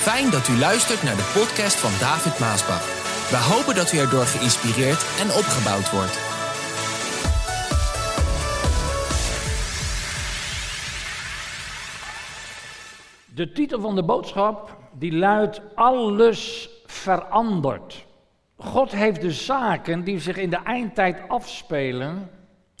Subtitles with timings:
[0.00, 2.84] Fijn dat u luistert naar de podcast van David Maasbach.
[3.30, 6.16] We hopen dat u erdoor geïnspireerd en opgebouwd wordt.
[13.34, 18.06] De titel van de boodschap die luidt Alles verandert.
[18.56, 22.30] God heeft de zaken die zich in de eindtijd afspelen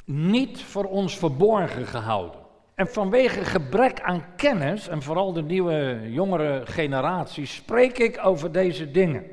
[0.04, 2.39] niet voor ons verborgen gehouden.
[2.80, 8.90] En vanwege gebrek aan kennis, en vooral de nieuwe jongere generatie, spreek ik over deze
[8.90, 9.24] dingen.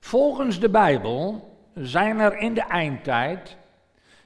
[0.00, 3.56] Volgens de Bijbel zijn er in de eindtijd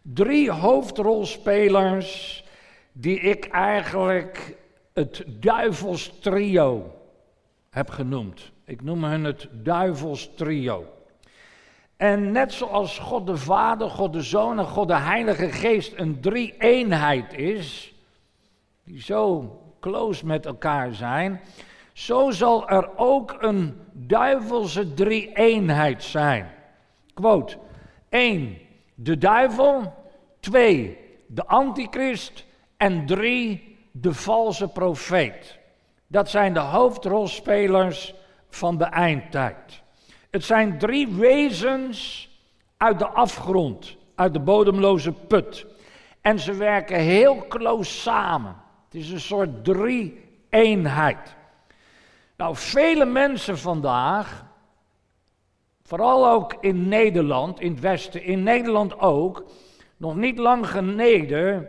[0.03, 2.45] drie hoofdrolspelers
[2.93, 4.57] die ik eigenlijk
[4.93, 6.95] het duivelstrio
[7.71, 8.53] heb genoemd.
[8.65, 10.85] Ik noem hen het duivelstrio.
[11.97, 16.21] En net zoals God de Vader, God de Zoon en God de Heilige Geest een
[16.21, 17.90] drie-eenheid is,
[18.85, 21.41] die zo close met elkaar zijn,
[21.93, 26.51] zo zal er ook een duivelse drie-eenheid zijn.
[27.15, 27.59] Quote
[28.09, 28.59] 1.
[28.95, 29.95] De duivel.
[30.41, 30.99] 2.
[31.27, 32.45] De antichrist.
[32.77, 33.79] En 3.
[33.93, 35.59] De valse profeet.
[36.07, 38.15] Dat zijn de hoofdrolspelers
[38.49, 39.83] van de eindtijd.
[40.31, 42.29] Het zijn drie wezens
[42.77, 45.67] uit de afgrond, uit de bodemloze put.
[46.21, 48.57] En ze werken heel close samen.
[48.91, 51.37] Het is een soort drie-eenheid.
[52.37, 54.47] Nou, vele mensen vandaag,
[55.83, 59.45] vooral ook in Nederland, in het Westen, in Nederland ook,
[59.97, 61.69] nog niet lang geleden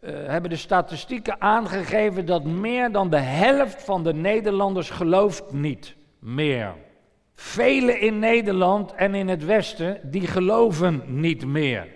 [0.00, 5.94] uh, hebben de statistieken aangegeven dat meer dan de helft van de Nederlanders gelooft niet
[6.18, 6.74] meer.
[7.34, 11.88] Velen in Nederland en in het Westen, die geloven niet meer.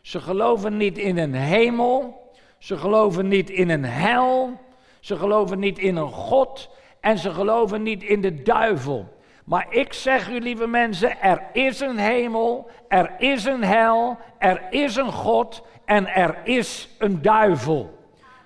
[0.00, 2.21] Ze geloven niet in een hemel,
[2.62, 4.60] ze geloven niet in een hel,
[5.00, 9.20] ze geloven niet in een God en ze geloven niet in de duivel.
[9.44, 14.62] Maar ik zeg u, lieve mensen, er is een hemel, er is een hel, er
[14.70, 17.98] is een God en er is een duivel.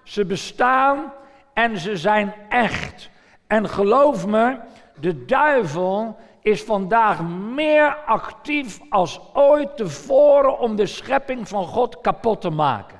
[0.02, 1.12] Ze bestaan
[1.52, 3.10] en ze zijn echt.
[3.46, 4.56] En geloof me,
[5.00, 7.22] de duivel is vandaag
[7.54, 12.95] meer actief als ooit tevoren om de schepping van God kapot te maken.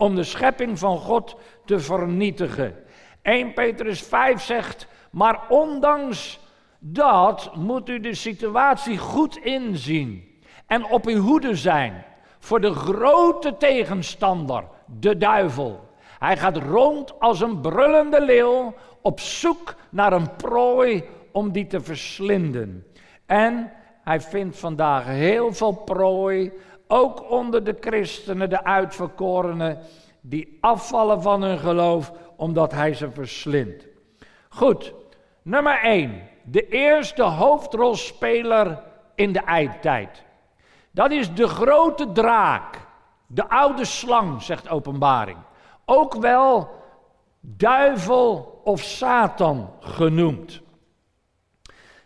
[0.00, 2.74] Om de schepping van God te vernietigen.
[3.22, 6.40] 1 Petrus 5 zegt, maar ondanks
[6.78, 12.04] dat moet u de situatie goed inzien en op uw hoede zijn
[12.38, 15.88] voor de grote tegenstander, de duivel.
[16.18, 21.80] Hij gaat rond als een brullende leeuw op zoek naar een prooi om die te
[21.80, 22.86] verslinden.
[23.26, 23.72] En
[24.04, 26.52] hij vindt vandaag heel veel prooi,
[26.90, 29.78] ook onder de christenen, de uitverkorenen,
[30.20, 33.86] die afvallen van hun geloof omdat hij ze verslindt.
[34.48, 34.94] Goed,
[35.42, 36.28] nummer 1.
[36.44, 38.82] De eerste hoofdrolspeler
[39.14, 40.22] in de eindtijd.
[40.90, 42.78] Dat is de grote draak,
[43.26, 45.38] de oude slang, zegt Openbaring.
[45.84, 46.70] Ook wel
[47.40, 50.60] duivel of Satan genoemd.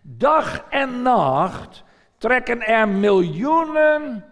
[0.02, 1.84] Dag en nacht
[2.18, 4.24] trekken er miljoenen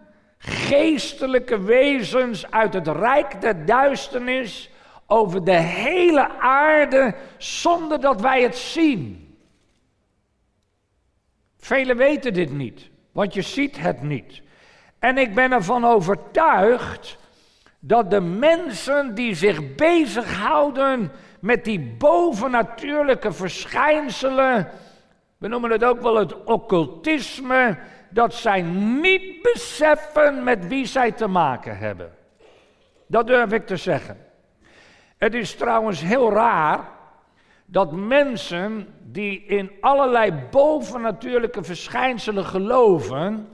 [0.45, 4.69] geestelijke wezens uit het rijk der duisternis
[5.07, 9.35] over de hele aarde zonder dat wij het zien.
[11.57, 14.41] Velen weten dit niet, want je ziet het niet.
[14.99, 17.17] En ik ben ervan overtuigd
[17.79, 24.69] dat de mensen die zich bezighouden met die bovennatuurlijke verschijnselen,
[25.37, 27.77] we noemen het ook wel het occultisme,
[28.13, 32.15] dat zij niet beseffen met wie zij te maken hebben.
[33.07, 34.17] Dat durf ik te zeggen.
[35.17, 36.89] Het is trouwens heel raar
[37.65, 43.49] dat mensen die in allerlei bovennatuurlijke verschijnselen geloven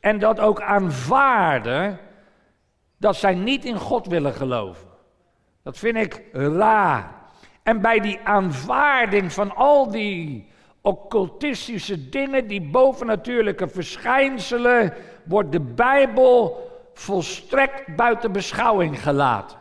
[0.00, 1.98] en dat ook aanvaarden,
[2.98, 4.88] dat zij niet in God willen geloven.
[5.62, 7.12] Dat vind ik raar.
[7.62, 10.52] En bij die aanvaarding van al die
[10.86, 14.94] occultistische dingen, die bovennatuurlijke verschijnselen,
[15.24, 19.58] wordt de Bijbel volstrekt buiten beschouwing gelaten.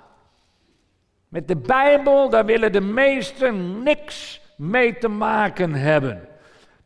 [1.28, 6.28] Met de Bijbel, daar willen de meesten niks mee te maken hebben.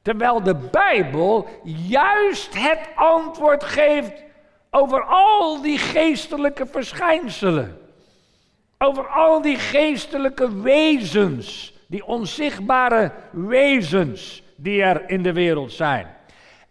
[0.01, 4.23] Terwijl de Bijbel juist het antwoord geeft
[4.69, 7.77] over al die geestelijke verschijnselen.
[8.77, 16.07] Over al die geestelijke wezens, die onzichtbare wezens die er in de wereld zijn.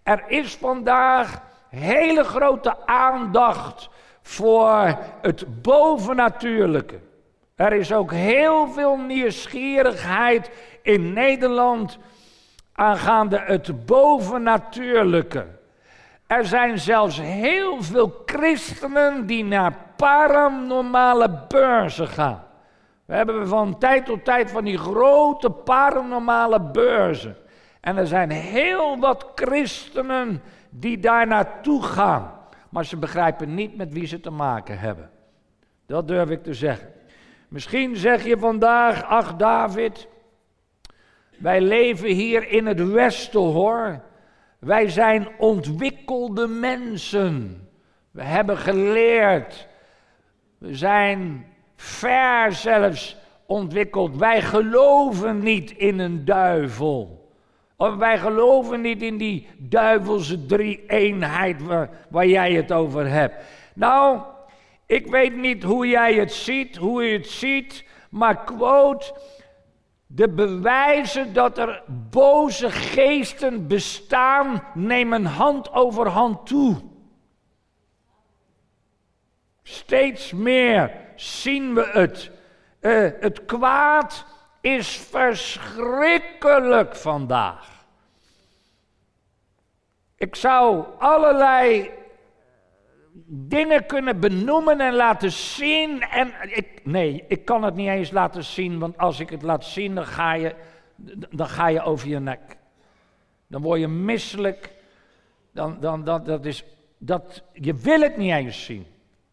[0.03, 3.89] Er is vandaag hele grote aandacht
[4.23, 6.99] voor het bovennatuurlijke.
[7.55, 10.51] Er is ook heel veel nieuwsgierigheid
[10.83, 11.99] in Nederland
[12.73, 15.47] aangaande het bovennatuurlijke.
[16.27, 22.46] Er zijn zelfs heel veel christenen die naar paranormale beurzen gaan.
[23.07, 27.37] We hebben van tijd tot tijd van die grote paranormale beurzen.
[27.81, 32.33] En er zijn heel wat christenen die daar naartoe gaan.
[32.69, 35.11] Maar ze begrijpen niet met wie ze te maken hebben.
[35.87, 36.93] Dat durf ik te zeggen.
[37.49, 40.09] Misschien zeg je vandaag, ach David,
[41.39, 44.01] wij leven hier in het Westen hoor.
[44.59, 47.61] Wij zijn ontwikkelde mensen.
[48.11, 49.69] We hebben geleerd.
[50.59, 54.17] We zijn ver zelfs ontwikkeld.
[54.17, 57.31] Wij geloven niet in een duivel.
[57.77, 63.45] Of wij geloven niet in die duivelse drie-eenheid waar, waar jij het over hebt.
[63.75, 64.21] Nou,
[64.87, 69.15] ik weet niet hoe jij het ziet, hoe je het ziet, maar quote,
[70.07, 76.77] de bewijzen dat er boze geesten bestaan, nemen hand over hand toe.
[79.63, 82.31] Steeds meer zien we het.
[82.81, 84.25] Uh, het kwaad
[84.61, 87.77] is verschrikkelijk vandaag.
[90.17, 91.91] Ik zou allerlei
[93.27, 96.01] dingen kunnen benoemen en laten zien.
[96.01, 99.65] En ik, nee, ik kan het niet eens laten zien, want als ik het laat
[99.65, 100.55] zien, dan ga je,
[101.31, 102.57] dan ga je over je nek.
[103.47, 104.75] Dan word je misselijk.
[105.53, 106.65] Dan, dan, dan, dat is,
[106.99, 108.87] dat, je wil het niet eens zien.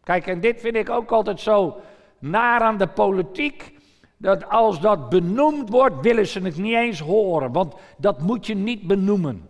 [0.04, 1.76] Kijk, en dit vind ik ook altijd zo
[2.18, 3.72] naar aan de politiek.
[4.16, 7.52] Dat als dat benoemd wordt, willen ze het niet eens horen.
[7.52, 9.48] Want dat moet je niet benoemen.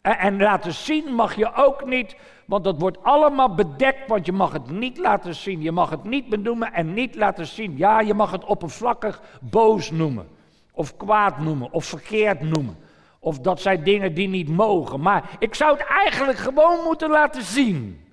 [0.00, 2.16] En, en laten zien mag je ook niet,
[2.46, 5.62] want dat wordt allemaal bedekt, want je mag het niet laten zien.
[5.62, 7.76] Je mag het niet benoemen en niet laten zien.
[7.76, 10.28] Ja, je mag het oppervlakkig boos noemen,
[10.72, 12.76] of kwaad noemen, of verkeerd noemen.
[13.18, 15.00] Of dat zijn dingen die niet mogen.
[15.00, 18.05] Maar ik zou het eigenlijk gewoon moeten laten zien.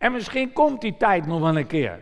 [0.00, 2.00] En misschien komt die tijd nog wel een keer.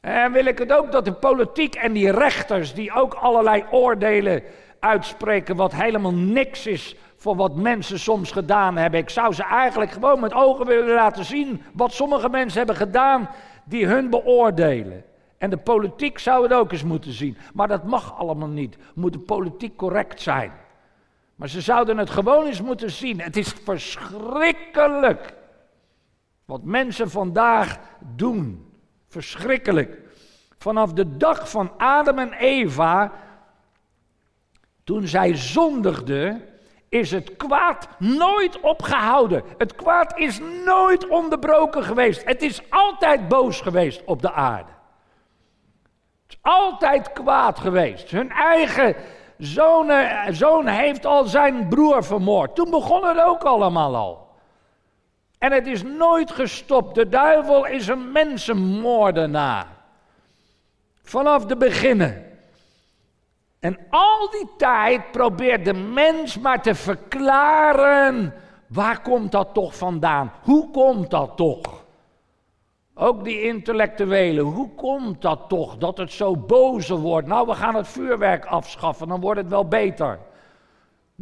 [0.00, 4.42] En wil ik het ook dat de politiek en die rechters, die ook allerlei oordelen
[4.80, 9.00] uitspreken, wat helemaal niks is voor wat mensen soms gedaan hebben.
[9.00, 13.28] Ik zou ze eigenlijk gewoon met ogen willen laten zien wat sommige mensen hebben gedaan
[13.64, 15.04] die hun beoordelen.
[15.38, 17.36] En de politiek zou het ook eens moeten zien.
[17.54, 18.76] Maar dat mag allemaal niet.
[18.94, 20.52] Moet de politiek correct zijn.
[21.34, 23.20] Maar ze zouden het gewoon eens moeten zien.
[23.20, 25.40] Het is verschrikkelijk
[26.52, 28.72] wat mensen vandaag doen.
[29.08, 29.98] Verschrikkelijk.
[30.58, 33.12] Vanaf de dag van Adam en Eva,
[34.84, 36.42] toen zij zondigden,
[36.88, 39.42] is het kwaad nooit opgehouden.
[39.58, 42.24] Het kwaad is nooit onderbroken geweest.
[42.24, 44.72] Het is altijd boos geweest op de aarde.
[46.22, 48.10] Het is altijd kwaad geweest.
[48.10, 48.96] Hun eigen
[49.38, 49.90] zoon,
[50.28, 52.54] zoon heeft al zijn broer vermoord.
[52.54, 54.31] Toen begon het ook allemaal al.
[55.42, 56.94] En het is nooit gestopt.
[56.94, 59.66] De duivel is een mensenmoordenaar.
[61.02, 62.24] Vanaf de beginnen.
[63.60, 68.34] En al die tijd probeert de mens maar te verklaren,
[68.66, 70.32] waar komt dat toch vandaan?
[70.42, 71.84] Hoe komt dat toch?
[72.94, 77.26] Ook die intellectuelen, hoe komt dat toch dat het zo boze wordt?
[77.28, 80.18] Nou, we gaan het vuurwerk afschaffen, dan wordt het wel beter.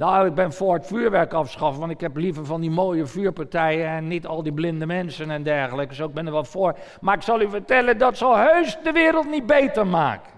[0.00, 3.88] Nou, ik ben voor het vuurwerk afschaffen, want ik heb liever van die mooie vuurpartijen
[3.88, 5.94] en niet al die blinde mensen en dergelijke.
[5.94, 6.76] Dus ik ben er wel voor.
[7.00, 10.32] Maar ik zal u vertellen, dat zal heus de wereld niet beter maken.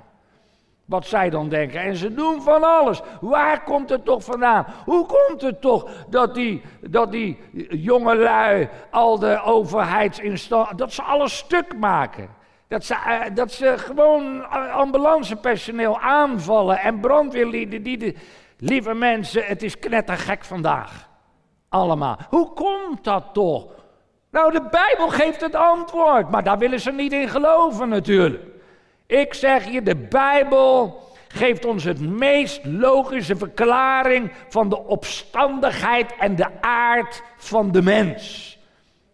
[0.85, 1.81] Wat zij dan denken.
[1.81, 3.01] En ze doen van alles.
[3.21, 4.67] Waar komt het toch vandaan?
[4.85, 7.39] Hoe komt het toch dat die, dat die
[7.69, 12.29] jongelui al de overheidsinstanties, dat ze alles stuk maken?
[12.69, 18.15] Dat ze, uh, dat ze gewoon ambulancepersoneel aanvallen en brandweerlieden die de,
[18.65, 21.09] Lieve mensen, het is knettergek vandaag.
[21.69, 22.19] Allemaal.
[22.29, 23.67] Hoe komt dat toch?
[24.31, 28.43] Nou, de Bijbel geeft het antwoord, maar daar willen ze niet in geloven natuurlijk.
[29.07, 36.37] Ik zeg je, de Bijbel geeft ons het meest logische verklaring van de opstandigheid en
[36.37, 38.59] de aard van de mens.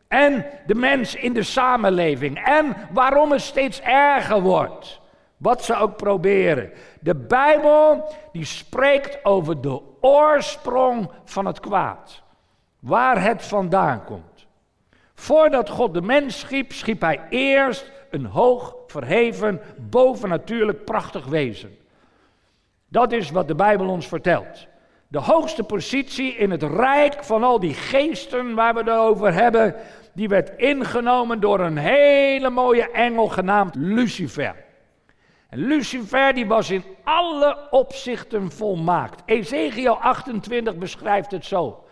[0.08, 2.44] En de mens in de samenleving.
[2.44, 5.00] En waarom het steeds erger wordt.
[5.36, 6.72] Wat ze ook proberen.
[7.00, 12.22] De Bijbel die spreekt over de oorsprong van het kwaad.
[12.78, 14.46] Waar het vandaan komt.
[15.14, 21.76] Voordat God de mens schiep, schiep hij eerst een hoog verheven, bovennatuurlijk prachtig wezen.
[22.88, 24.66] Dat is wat de Bijbel ons vertelt.
[25.08, 29.74] De hoogste positie in het rijk van al die geesten waar we het over hebben,
[30.12, 34.66] die werd ingenomen door een hele mooie engel genaamd Lucifer.
[35.48, 39.22] En Lucifer die was in alle opzichten volmaakt.
[39.24, 41.84] Ezekiel 28 beschrijft het zo.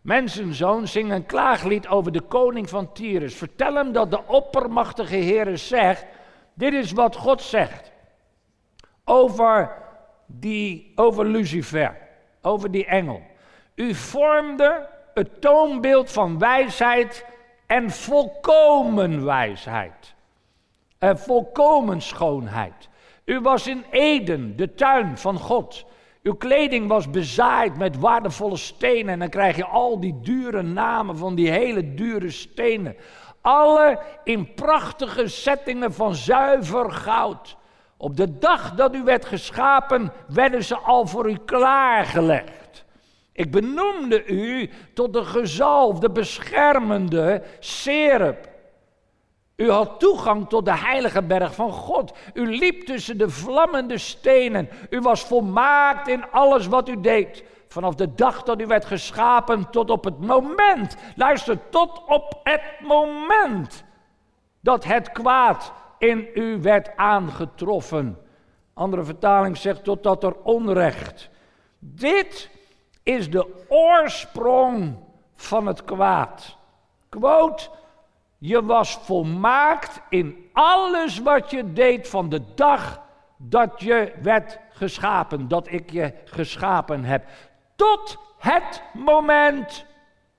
[0.00, 3.34] Mensenzoon, zing een klaaglied over de koning van Tyrus.
[3.34, 6.06] Vertel hem dat de oppermachtige Heere zegt,
[6.54, 7.92] dit is wat God zegt.
[9.04, 9.72] Over,
[10.26, 11.96] die, over Lucifer,
[12.40, 13.22] over die engel.
[13.74, 17.24] U vormde het toonbeeld van wijsheid
[17.66, 20.14] en volkomen wijsheid.
[20.98, 22.88] En volkomen schoonheid.
[23.24, 25.84] U was in Eden, de tuin van God.
[26.22, 29.12] Uw kleding was bezaaid met waardevolle stenen.
[29.12, 32.96] En dan krijg je al die dure namen van die hele dure stenen.
[33.40, 37.56] Alle in prachtige settingen van zuiver goud.
[37.96, 42.84] Op de dag dat u werd geschapen, werden ze al voor u klaargelegd.
[43.32, 48.51] Ik benoemde u tot de gezalfde, beschermende serup.
[49.56, 52.12] U had toegang tot de heilige berg van God.
[52.34, 54.68] U liep tussen de vlammende stenen.
[54.90, 57.44] U was volmaakt in alles wat u deed.
[57.68, 60.96] Vanaf de dag dat u werd geschapen tot op het moment.
[61.16, 63.84] Luister, tot op het moment
[64.60, 68.18] dat het kwaad in u werd aangetroffen.
[68.74, 71.30] Andere vertaling zegt totdat er onrecht.
[71.78, 72.50] Dit
[73.02, 74.96] is de oorsprong
[75.34, 76.56] van het kwaad.
[77.08, 77.68] Quote
[78.44, 83.00] je was volmaakt in alles wat je deed van de dag
[83.36, 87.24] dat je werd geschapen, dat ik je geschapen heb.
[87.76, 89.84] Tot het moment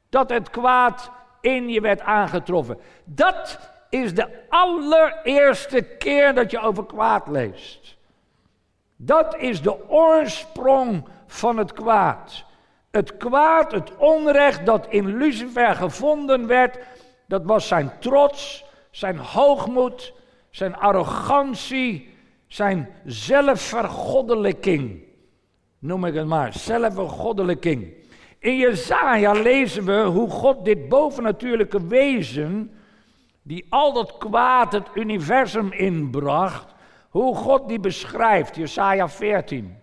[0.10, 2.78] dat het kwaad in je werd aangetroffen.
[3.04, 7.98] Dat is de allereerste keer dat je over kwaad leest.
[8.96, 12.46] Dat is de oorsprong van het kwaad.
[12.92, 16.78] Het kwaad, het onrecht dat in Lucifer gevonden werd,
[17.28, 20.14] dat was zijn trots, zijn hoogmoed,
[20.50, 22.10] zijn arrogantie,
[22.48, 25.04] zijn zelfvergoddelijking.
[25.80, 27.94] Noem ik het maar, zelfvergoddelijking.
[28.40, 32.72] In Jezaja lezen we hoe God dit bovennatuurlijke wezen,
[33.42, 36.74] die al dat kwaad het universum inbracht,
[37.10, 39.78] hoe God die beschrijft, Jesaja 14.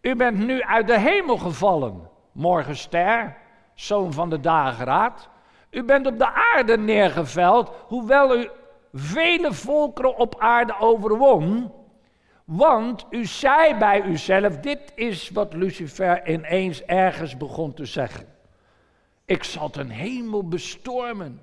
[0.00, 3.36] U bent nu uit de hemel gevallen, morgenster,
[3.74, 5.28] zoon van de dageraad.
[5.72, 8.48] U bent op de aarde neergeveld, hoewel u
[8.92, 11.72] vele volkeren op aarde overwon.
[12.44, 18.26] Want u zei bij uzelf, dit is wat Lucifer ineens ergens begon te zeggen.
[19.24, 21.42] Ik zal ten hemel bestormen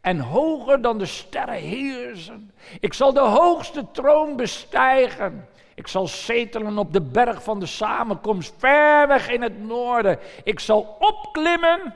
[0.00, 2.50] en hoger dan de sterren heersen.
[2.80, 5.48] Ik zal de hoogste troon bestijgen.
[5.74, 10.18] Ik zal zetelen op de berg van de samenkomst, ver weg in het noorden.
[10.44, 11.94] Ik zal opklimmen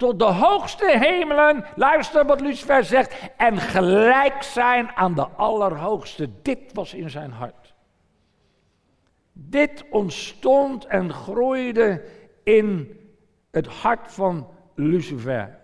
[0.00, 6.28] tot de hoogste hemelen, luister wat Lucifer zegt, en gelijk zijn aan de Allerhoogste.
[6.42, 7.74] Dit was in zijn hart.
[9.32, 12.04] Dit ontstond en groeide
[12.42, 12.98] in
[13.50, 15.58] het hart van Lucifer.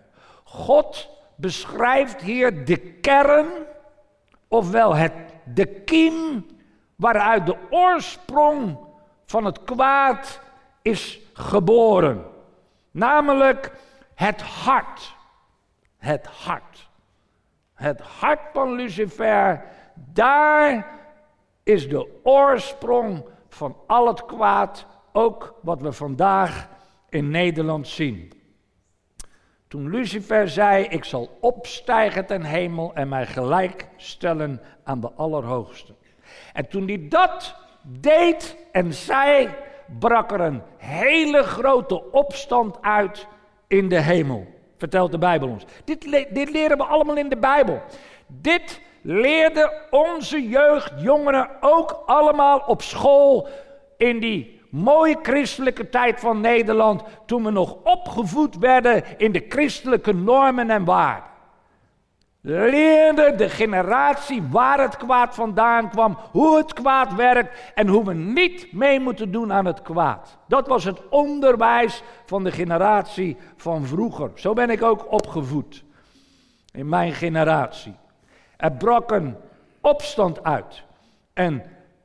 [0.45, 3.47] God beschrijft hier de kern,
[4.49, 5.13] ofwel het,
[5.45, 6.47] de kiem,
[6.97, 8.79] waaruit de oorsprong
[9.27, 10.41] van het kwaad
[10.83, 12.25] is geboren.
[12.91, 13.73] Namelijk
[14.17, 15.15] het hart.
[15.99, 16.89] Het hart.
[17.75, 20.87] Het hart van Lucifer, daar
[21.63, 26.69] is de oorsprong van al het kwaad, ook wat we vandaag
[27.09, 28.33] in Nederland zien.
[29.69, 35.95] Toen Lucifer zei: Ik zal opstijgen ten hemel en mij gelijk stellen aan de Allerhoogste.
[36.53, 39.55] En toen hij dat deed en zei,
[39.99, 43.27] brak er een hele grote opstand uit
[43.67, 44.47] in de hemel.
[44.77, 45.65] Vertelt de Bijbel ons.
[45.85, 47.83] Dit, dit leren we allemaal in de Bijbel.
[48.27, 53.49] Dit leerden onze jeugdjongeren ook allemaal op school
[53.97, 60.13] in die mooie christelijke tijd van Nederland, toen we nog opgevoed werden in de christelijke
[60.15, 61.35] normen en waarden
[62.49, 68.15] leerde de generatie waar het kwaad vandaan kwam, hoe het kwaad werkt en hoe we
[68.15, 70.39] niet mee moeten doen aan het kwaad.
[70.49, 74.31] Dat was het onderwijs van de generatie van vroeger.
[74.35, 75.85] Zo ben ik ook opgevoed
[76.73, 77.95] in mijn generatie.
[78.57, 79.37] Er brak een
[79.81, 80.83] opstand uit
[81.33, 81.63] en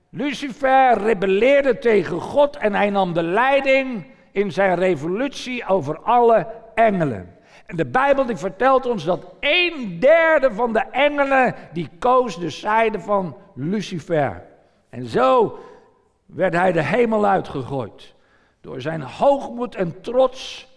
[0.09, 7.35] Lucifer rebelleerde tegen God en hij nam de leiding in zijn revolutie over alle engelen.
[7.75, 12.99] De Bijbel die vertelt ons dat een derde van de engelen die koos de zijde
[12.99, 14.43] van Lucifer.
[14.89, 15.59] En zo
[16.25, 18.13] werd hij de hemel uitgegooid.
[18.61, 20.69] Door zijn hoogmoed en trots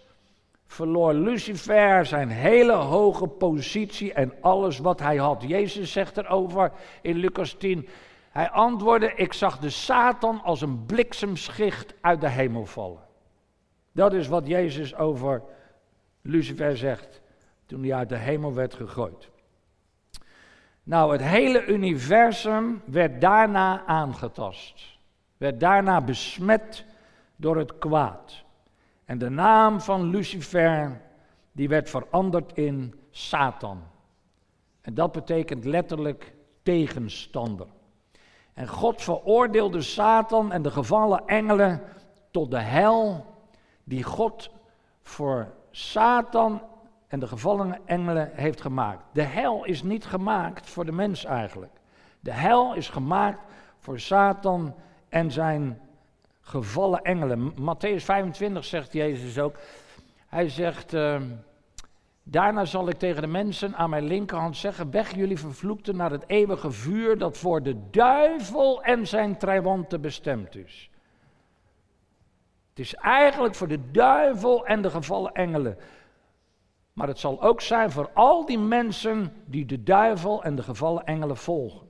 [0.67, 5.43] verloor Lucifer zijn hele hoge positie en alles wat hij had.
[5.47, 6.71] Jezus zegt erover
[7.01, 7.87] in Lucas 10,
[8.29, 13.03] Hij antwoordde, ik zag de Satan als een bliksemschicht uit de hemel vallen.
[13.91, 15.41] Dat is wat Jezus over
[16.27, 17.21] Lucifer zegt
[17.65, 19.29] toen hij uit de hemel werd gegooid.
[20.83, 24.97] Nou, het hele universum werd daarna aangetast.
[25.37, 26.85] Werd daarna besmet
[27.35, 28.43] door het kwaad.
[29.05, 31.01] En de naam van Lucifer,
[31.51, 33.83] die werd veranderd in Satan.
[34.81, 37.67] En dat betekent letterlijk tegenstander.
[38.53, 41.81] En God veroordeelde Satan en de gevallen engelen
[42.31, 43.25] tot de hel
[43.83, 44.49] die God
[45.01, 46.61] voor Satan
[47.07, 49.03] en de gevallen engelen heeft gemaakt.
[49.11, 51.71] De hel is niet gemaakt voor de mens eigenlijk.
[52.19, 53.39] De hel is gemaakt
[53.79, 54.75] voor Satan
[55.09, 55.79] en zijn
[56.41, 57.53] gevallen engelen.
[57.53, 59.55] Matthäus 25 zegt Jezus ook.
[60.27, 61.21] Hij zegt, uh,
[62.23, 66.23] daarna zal ik tegen de mensen aan mijn linkerhand zeggen, weg jullie vervloekten naar het
[66.27, 70.89] eeuwige vuur dat voor de duivel en zijn trijwanten bestemd is.
[72.75, 75.77] Het is eigenlijk voor de duivel en de gevallen engelen.
[76.93, 81.05] Maar het zal ook zijn voor al die mensen die de duivel en de gevallen
[81.05, 81.87] engelen volgen.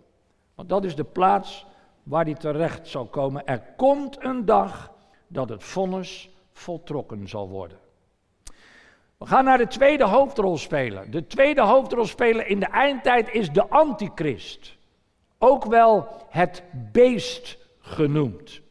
[0.56, 1.65] Want dat is de plaats
[2.04, 3.46] waar die terecht zal komen.
[3.46, 4.94] Er komt een dag
[5.27, 7.77] dat het vonnis voltrokken zal worden.
[9.18, 11.12] We gaan naar de tweede hoofdrolspeler.
[11.12, 14.77] De tweede hoofdrolspeler in de eindtijd is de antichrist.
[15.38, 18.63] Ook wel het beest genoemd.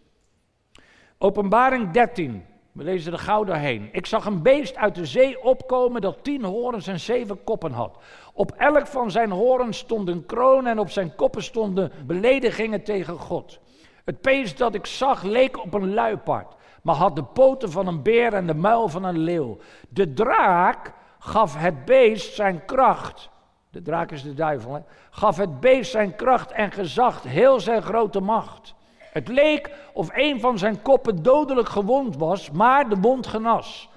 [1.25, 2.45] Openbaring 13.
[2.73, 3.89] We lezen er gauw doorheen.
[3.93, 7.97] Ik zag een beest uit de zee opkomen dat tien horens en zeven koppen had.
[8.33, 13.19] Op elk van zijn horens stond een kroon en op zijn koppen stonden beledigingen tegen
[13.19, 13.59] God.
[14.05, 18.03] Het beest dat ik zag leek op een luipaard, maar had de poten van een
[18.03, 19.59] beer en de muil van een leeuw.
[19.89, 23.31] De draak gaf het beest zijn kracht.
[23.71, 24.81] De draak is de duivel, hè?
[25.11, 28.75] Gaf het beest zijn kracht en gezag, heel zijn grote macht.
[29.15, 33.89] Het leek of een van zijn koppen dodelijk gewond was, maar de wond genas.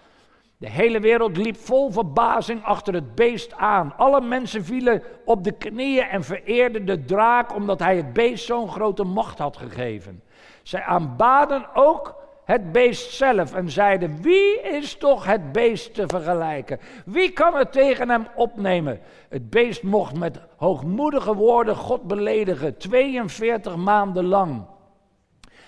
[0.58, 3.93] De hele wereld liep vol verbazing achter het beest aan.
[3.97, 8.69] Alle mensen vielen op de knieën en vereerden de draak omdat hij het beest zo'n
[8.69, 10.23] grote macht had gegeven.
[10.63, 16.80] Zij aanbaden ook het beest zelf en zeiden: Wie is toch het beest te vergelijken?
[17.06, 18.99] Wie kan het tegen hem opnemen?
[19.30, 24.75] Het beest mocht met hoogmoedige woorden God beledigen, 42 maanden lang.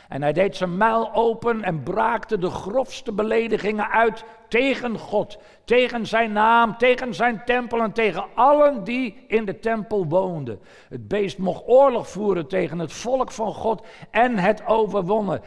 [0.10, 6.08] En hij deed zijn muil open en braakte de grofste beledigingen uit tegen God, tegen
[6.08, 10.60] zijn naam, tegen zijn tempel en tegen allen die in de tempel woonden.
[10.90, 15.42] Het beest mocht oorlog voeren tegen het volk van God en het overwonnen.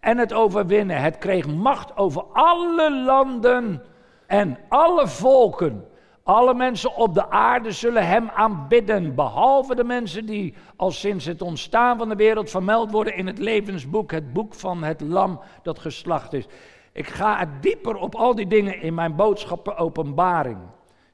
[0.00, 1.00] En het overwinnen.
[1.00, 3.82] Het kreeg macht over alle landen
[4.26, 5.84] en alle volken.
[6.22, 11.42] Alle mensen op de aarde zullen hem aanbidden, behalve de mensen die al sinds het
[11.42, 15.78] ontstaan van de wereld vermeld worden in het levensboek, het boek van het lam dat
[15.78, 16.46] geslacht is.
[16.92, 20.58] Ik ga dieper op al die dingen in mijn boodschappen openbaring.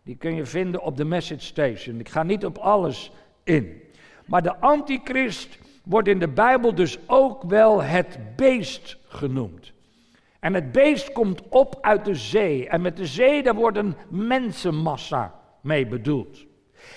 [0.03, 2.01] Die kun je vinden op de message station.
[2.01, 3.13] Ik ga niet op alles
[3.45, 3.83] in.
[4.27, 9.73] Maar de antichrist wordt in de Bijbel dus ook wel het beest genoemd.
[10.41, 12.69] En het beest komt op uit de zee.
[12.69, 16.47] En met de zee, daar wordt een mensenmassa mee bedoeld.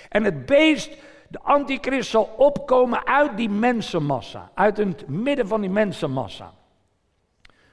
[0.08, 0.96] En het beest,
[1.28, 4.50] de antichrist, zal opkomen uit die mensenmassa.
[4.54, 6.52] Uit het midden van die mensenmassa.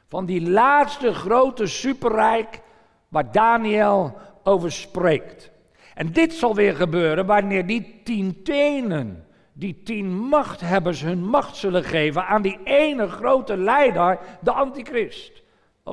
[0.08, 2.62] Van die laatste grote superrijk
[3.08, 5.52] waar Daniel over spreekt.
[5.94, 11.84] En dit zal weer gebeuren wanneer die tien tenen, die tien machthebbers hun macht zullen
[11.84, 15.44] geven aan die ene grote leider, de antichrist.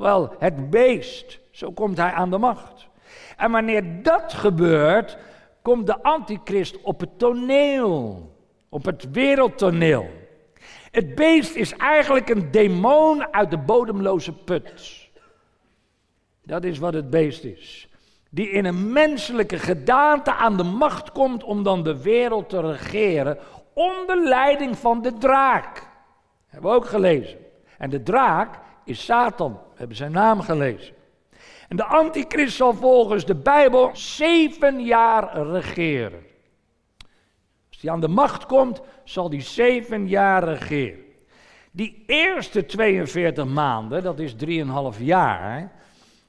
[0.01, 2.89] Wel, het beest, zo komt hij aan de macht.
[3.37, 5.19] En wanneer dat gebeurt,
[5.63, 8.31] komt de antichrist op het toneel,
[8.69, 10.09] op het wereldtoneel.
[10.91, 15.09] Het beest is eigenlijk een demon uit de bodemloze put.
[16.43, 17.89] Dat is wat het beest is.
[18.31, 23.39] Die in een menselijke gedaante aan de macht komt om dan de wereld te regeren
[23.73, 25.89] onder leiding van de draak.
[26.47, 27.39] Hebben we ook gelezen.
[27.79, 29.53] En de draak is Satan.
[29.53, 30.95] We hebben zijn naam gelezen.
[31.69, 36.25] En de antichrist zal volgens de Bijbel zeven jaar regeren.
[37.69, 41.05] Als hij aan de macht komt, zal hij zeven jaar regeren.
[41.71, 44.35] Die eerste 42 maanden, dat is
[44.97, 45.73] 3,5 jaar,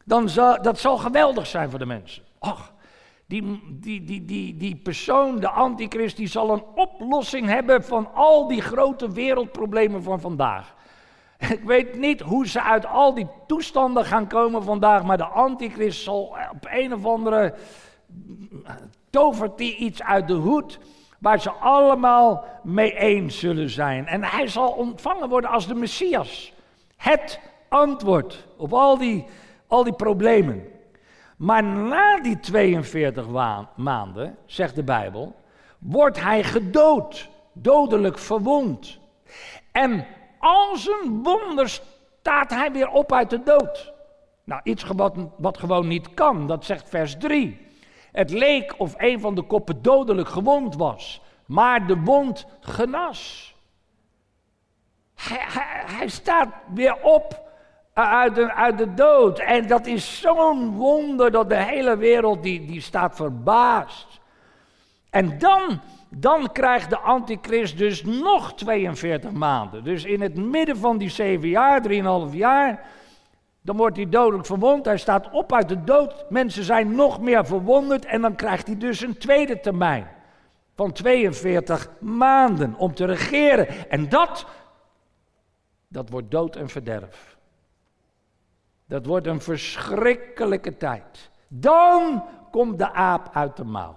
[0.06, 2.24] dan zal, dat zal geweldig zijn voor de mensen.
[2.40, 2.74] Ach,
[3.26, 8.48] die, die, die, die, die persoon, de antichrist, die zal een oplossing hebben van al
[8.48, 10.76] die grote wereldproblemen van vandaag.
[11.58, 16.04] Ik weet niet hoe ze uit al die toestanden gaan komen vandaag, maar de antichrist
[16.04, 17.54] zal op een of andere
[19.10, 20.80] tovert die iets uit de hoed
[21.20, 24.08] Waar ze allemaal mee eens zullen zijn.
[24.08, 26.54] En hij zal ontvangen worden als de Messias.
[26.96, 29.26] Het antwoord op al die,
[29.68, 30.64] al die problemen.
[31.38, 33.28] Maar na die 42
[33.76, 35.36] maanden, zegt de Bijbel,
[35.78, 39.00] wordt hij gedood, dodelijk verwond.
[39.72, 40.06] En
[40.40, 43.94] als een wonder staat hij weer op uit de dood.
[44.44, 47.68] Nou, iets wat, wat gewoon niet kan, dat zegt vers 3.
[48.12, 53.56] Het leek of een van de koppen dodelijk gewond was, maar de wond genas.
[55.16, 57.50] Hij, staat weer op
[57.94, 59.40] uit de, uit de dood.
[59.40, 64.20] En dat is zo'n wonder dat de hele wereld die, die staat verbaasd.
[65.10, 69.84] En dan, dan krijgt de antichrist dus nog 42 maanden.
[69.84, 71.82] Dus in het midden van die zeven jaar,
[72.30, 72.86] 3,5 jaar,
[73.62, 74.86] dan wordt hij dodelijk verwond.
[74.86, 76.26] Hij staat op uit de dood.
[76.30, 78.06] Mensen zijn nog meer verwonderd.
[78.06, 80.08] En dan krijgt hij dus een tweede termijn
[80.76, 83.90] van 42 maanden om te regeren.
[83.90, 84.46] En dat,
[85.88, 87.38] dat wordt dood en verderf.
[88.86, 91.30] Dat wordt een verschrikkelijke tijd.
[91.48, 93.96] Dan komt de aap uit de mouw.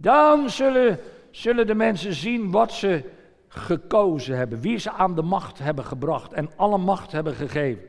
[0.00, 0.98] Dan zullen,
[1.30, 3.10] zullen de mensen zien wat ze
[3.48, 7.84] gekozen hebben, wie ze aan de macht hebben gebracht en alle macht hebben gegeven.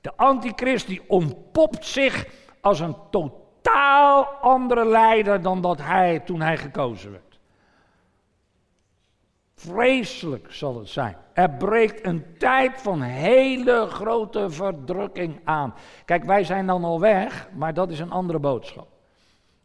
[0.00, 2.26] De antichrist die ontpopt zich
[2.60, 7.38] als een totaal andere leider dan dat hij toen hij gekozen werd.
[9.54, 11.16] Vreselijk zal het zijn.
[11.32, 15.74] Er breekt een tijd van hele grote verdrukking aan.
[16.04, 18.89] Kijk, wij zijn dan al weg, maar dat is een andere boodschap.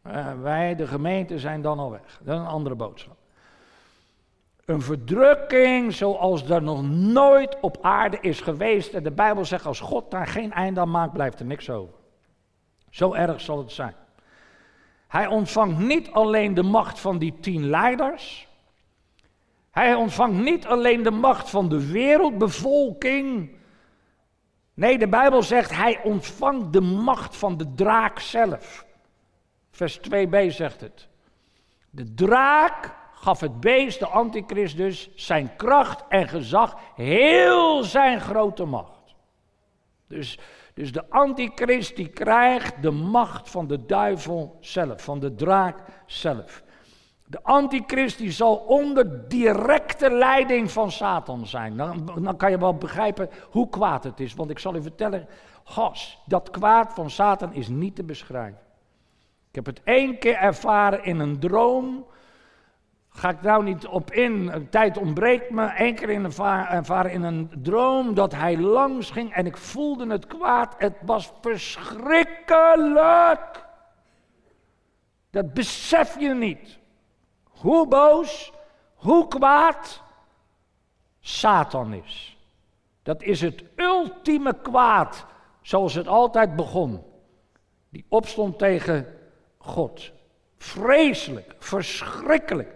[0.07, 2.19] Uh, wij, de gemeente, zijn dan al weg.
[2.23, 3.15] Dat is een andere boodschap.
[4.65, 8.93] Een verdrukking zoals er nog nooit op aarde is geweest.
[8.93, 11.93] En de Bijbel zegt, als God daar geen einde aan maakt, blijft er niks over.
[12.89, 13.95] Zo erg zal het zijn.
[15.07, 18.47] Hij ontvangt niet alleen de macht van die tien leiders.
[19.71, 23.55] Hij ontvangt niet alleen de macht van de wereldbevolking.
[24.73, 28.85] Nee, de Bijbel zegt hij ontvangt de macht van de draak zelf.
[29.75, 31.07] Vers 2b zegt het.
[31.89, 38.65] De draak gaf het beest, de antichrist dus, zijn kracht en gezag, heel zijn grote
[38.65, 39.15] macht.
[40.07, 40.39] Dus,
[40.73, 46.63] dus de antichrist die krijgt de macht van de duivel zelf, van de draak zelf.
[47.25, 51.77] De antichrist die zal onder directe leiding van Satan zijn.
[51.77, 54.33] Dan, dan, kan je wel begrijpen hoe kwaad het is.
[54.33, 55.27] Want ik zal u vertellen,
[55.63, 58.64] gas, dat kwaad van Satan is niet te beschrijven.
[59.55, 62.05] Ik heb het één keer ervaren in een droom.
[63.09, 65.71] Ga ik nou niet op in, tijd ontbreekt me.
[65.75, 70.27] Eén keer in ervaren in een droom dat hij langs ging en ik voelde het
[70.27, 70.75] kwaad.
[70.77, 73.65] Het was verschrikkelijk.
[75.29, 76.79] Dat besef je niet.
[77.43, 78.53] Hoe boos,
[78.95, 80.01] hoe kwaad
[81.19, 82.37] Satan is.
[83.03, 85.25] Dat is het ultieme kwaad,
[85.61, 87.03] zoals het altijd begon.
[87.89, 89.15] Die opstond tegen
[89.65, 90.12] God.
[90.58, 92.73] Vreselijk, verschrikkelijk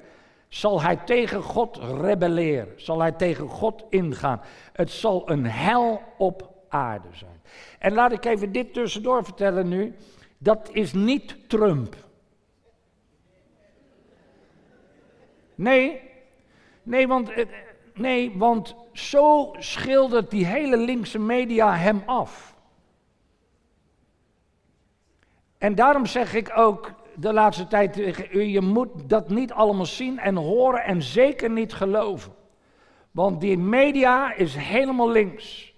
[0.47, 2.73] zal hij tegen God rebelleren.
[2.75, 4.41] Zal hij tegen God ingaan.
[4.73, 7.41] Het zal een hel op aarde zijn.
[7.79, 9.95] En laat ik even dit tussendoor vertellen nu.
[10.37, 11.95] Dat is niet Trump.
[15.55, 16.01] Nee,
[16.83, 17.45] nee, want, eh,
[17.93, 22.48] nee, want zo schildert die hele linkse media hem af.
[25.59, 29.85] En daarom zeg ik ook de laatste tijd tegen u, je moet dat niet allemaal
[29.85, 32.33] zien en horen en zeker niet geloven.
[33.11, 35.73] Want die media is helemaal links.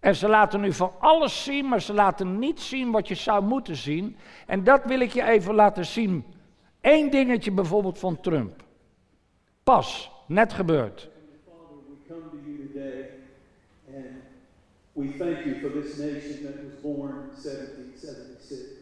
[0.00, 3.44] En ze laten nu van alles zien, maar ze laten niet zien wat je zou
[3.44, 4.16] moeten zien.
[4.46, 6.24] En dat wil ik je even laten zien.
[6.80, 8.62] Eén dingetje bijvoorbeeld van Trump.
[9.62, 11.08] Pas, net gebeurd.
[14.98, 18.77] We thank you for this nation that was born 1776.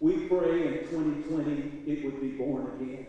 [0.00, 3.06] We pray in 2020 it would be born again.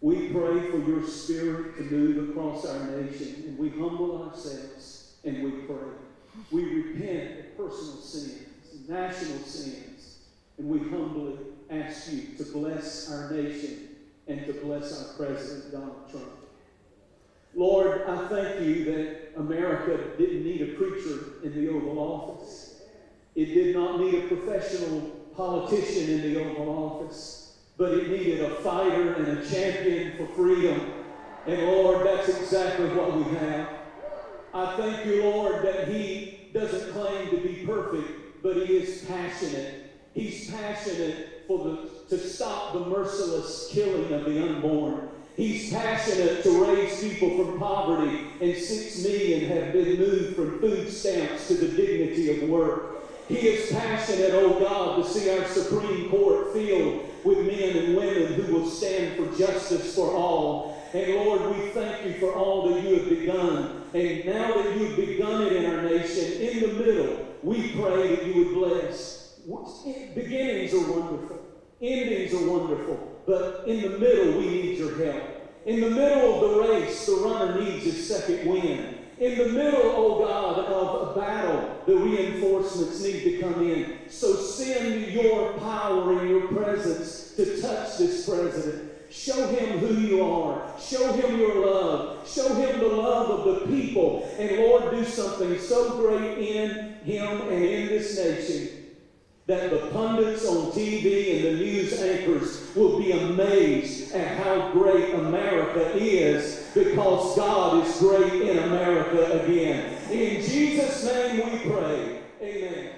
[0.00, 5.42] We pray for your spirit to move across our nation, and we humble ourselves and
[5.42, 5.88] we pray.
[6.50, 10.18] We repent of personal sins, national sins,
[10.58, 11.38] and we humbly
[11.70, 13.88] ask you to bless our nation
[14.26, 16.26] and to bless our President Donald Trump.
[17.54, 22.82] Lord, I thank you that America didn't need a preacher in the Oval Office.
[23.34, 28.50] It did not need a professional politician in the Oval Office, but it needed a
[28.56, 30.92] fighter and a champion for freedom.
[31.46, 33.68] And Lord, that's exactly what we have.
[34.54, 39.92] I thank you, Lord, that he doesn't claim to be perfect, but he is passionate.
[40.14, 45.10] He's passionate for the, to stop the merciless killing of the unborn.
[45.36, 50.90] He's passionate to raise people from poverty, and six million have been moved from food
[50.90, 52.95] stamps to the dignity of work.
[53.28, 58.34] He is passionate, oh God, to see our Supreme Court filled with men and women
[58.34, 60.80] who will stand for justice for all.
[60.94, 63.82] And Lord, we thank you for all that you have begun.
[63.92, 68.26] And now that you've begun it in our nation, in the middle, we pray that
[68.26, 69.40] you would bless.
[70.14, 71.38] Beginnings are wonderful.
[71.82, 73.22] Endings are wonderful.
[73.26, 75.22] But in the middle, we need your help.
[75.66, 78.95] In the middle of the race, the runner needs his second wind.
[79.18, 83.98] In the middle, oh God, of a battle, the reinforcements need to come in.
[84.10, 88.92] So send your power and your presence to touch this president.
[89.10, 90.70] Show him who you are.
[90.78, 92.28] Show him your love.
[92.28, 94.28] Show him the love of the people.
[94.38, 98.75] And Lord, do something so great in him and in this nation
[99.46, 105.14] that the pundits on TV and the news anchors will be amazed at how great
[105.14, 109.84] America is because God is great in America again.
[110.10, 112.20] In Jesus' name we pray.
[112.42, 112.90] Amen.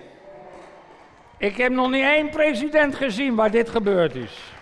[1.39, 4.53] Ik heb nog niet één president gezien waar dit gebeurd is.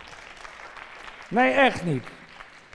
[1.31, 2.05] Nee, echt niet.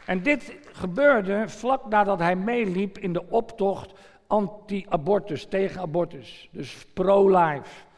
[0.05, 3.93] En dit gebeurde vlak nadat hij meeliep in de optocht
[4.27, 6.49] anti-abortus, tegen abortus.
[6.51, 7.89] Dus pro-life.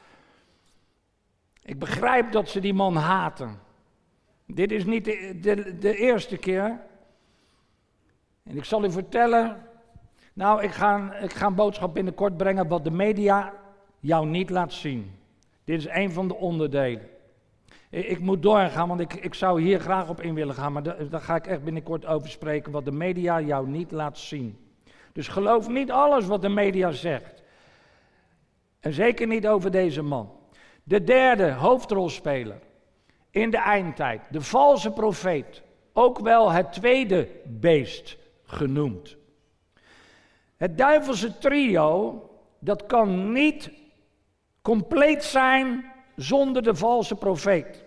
[1.63, 3.60] Ik begrijp dat ze die man haten.
[4.45, 6.80] Dit is niet de, de, eerste keer.
[8.43, 9.67] En ik zal u vertellen.
[10.34, 13.54] Nou, ik ga, ik ga een boodschap binnenkort brengen wat de media
[13.99, 15.12] jou niet laat zien.
[15.63, 17.10] Dit is een van de onderdelen.
[17.89, 21.21] Ik moet doorgaan, want ik, ik zou hier graag op in willen gaan, maar daar
[21.21, 24.58] ga ik echt binnenkort over spreken, wat de media jou niet laat zien.
[25.12, 27.43] Dus geloof niet alles wat de media zegt.
[28.80, 30.32] En zeker niet over deze man.
[30.84, 32.60] De derde hoofdrolspeler
[33.30, 35.62] in de eindtijd, de valse profeet,
[35.93, 39.17] ook wel het tweede beest genoemd.
[40.58, 42.22] Het duivelse trio,
[42.60, 43.72] dat kan niet
[44.62, 47.84] compleet zijn zonder de valse profeet.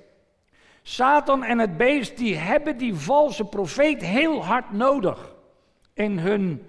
[0.82, 5.34] Satan en het beest die hebben die valse profeet heel hard nodig
[5.94, 6.62] in hun,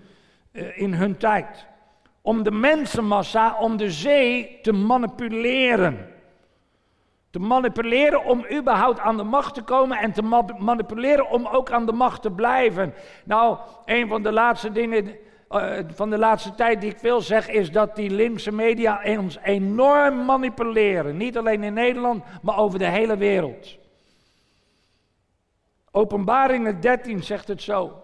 [0.51, 1.67] uh, in hun tijd.
[2.21, 6.15] Om de mensenmassa, om de zee te manipuleren.
[7.37, 10.21] Te manipuleren om überhaupt aan de macht te komen en te
[10.57, 12.93] manipuleren om ook aan de macht te blijven.
[13.23, 15.15] Nou, een van de laatste dingen
[15.51, 19.37] uh, van de laatste tijd die ik veel zeg, is dat die linkse media ons
[19.43, 21.17] enorm manipuleren.
[21.17, 23.77] Niet alleen in Nederland, maar over de hele wereld.
[25.91, 28.01] Openbaringen 13 zegt het zo.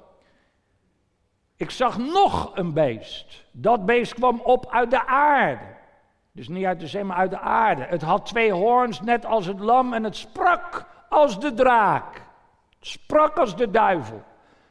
[1.55, 3.45] Ik zag nog een beest.
[3.51, 5.81] Dat beest kwam op uit de aarde.
[6.35, 7.83] Dus niet uit de zee, maar uit de aarde.
[7.83, 12.15] Het had twee hoorns, net als het lam, en het sprak als de draak.
[12.79, 14.23] Het sprak als de duivel.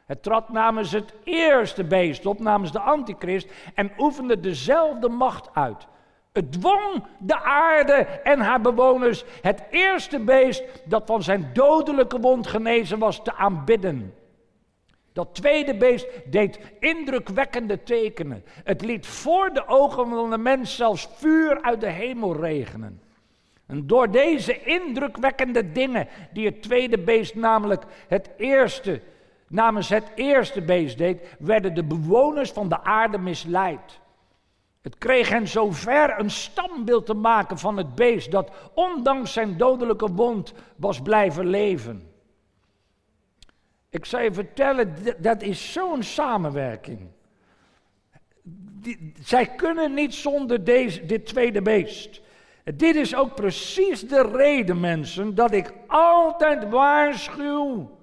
[0.05, 5.87] Het trad namens het eerste beest op, namens de antichrist, en oefende dezelfde macht uit.
[6.31, 12.47] Het dwong de aarde en haar bewoners het eerste beest dat van zijn dodelijke wond
[12.47, 14.13] genezen was te aanbidden.
[15.13, 18.43] Dat tweede beest deed indrukwekkende tekenen.
[18.63, 23.01] Het liet voor de ogen van de mens zelfs vuur uit de hemel regenen.
[23.65, 29.01] En door deze indrukwekkende dingen, die het tweede beest namelijk het eerste,
[29.47, 34.01] namens het eerste beest deed, werden de bewoners van de aarde misleid.
[34.81, 40.11] Het kreeg hen zover een stambeeld te maken van het beest dat ondanks zijn dodelijke
[40.13, 42.12] wond was blijven leven.
[43.93, 46.99] Ik zou je vertellen, dat is zo'n samenwerking.
[49.19, 52.21] Zij kunnen niet zonder deze, dit tweede beest.
[52.63, 57.97] Dit is ook precies de reden, mensen, dat ik altijd waarschuw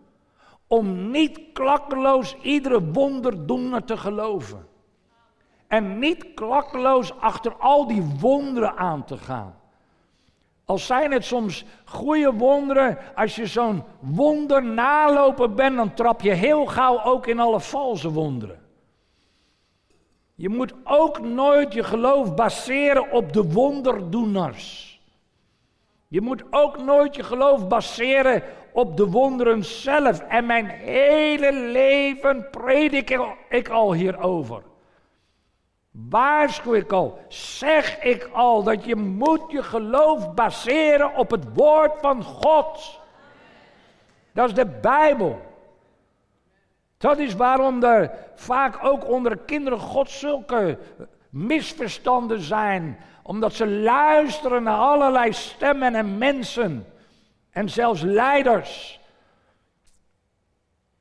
[0.66, 4.66] om niet klakkeloos iedere wonderdoener te geloven.
[5.66, 9.59] En niet klakkeloos achter al die wonderen aan te gaan.
[10.70, 16.30] Al zijn het soms goede wonderen, als je zo'n wonder nalopen bent, dan trap je
[16.30, 18.60] heel gauw ook in alle valse wonderen.
[20.34, 25.00] Je moet ook nooit je geloof baseren op de wonderdoeners.
[26.08, 30.20] Je moet ook nooit je geloof baseren op de wonderen zelf.
[30.20, 34.62] En mijn hele leven predik ik al hierover.
[35.90, 42.00] Waarschuw ik al, zeg ik al dat je moet je geloof baseren op het woord
[42.00, 43.00] van God.
[44.32, 45.40] Dat is de Bijbel.
[46.98, 50.78] Dat is waarom er vaak ook onder de kinderen God zulke
[51.30, 52.98] misverstanden zijn.
[53.22, 56.86] Omdat ze luisteren naar allerlei stemmen en mensen.
[57.50, 59.00] En zelfs leiders.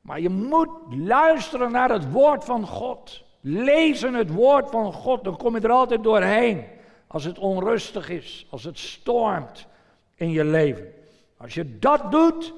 [0.01, 3.28] Maar je moet luisteren naar het woord van God.
[3.41, 6.63] Lezen het woord van God, dan kom je er altijd doorheen.
[7.07, 9.67] Als het onrustig is, als het stormt
[10.15, 10.93] in je leven.
[11.37, 12.53] Als je dat doet,